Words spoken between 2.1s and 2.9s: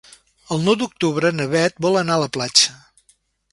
a la platja.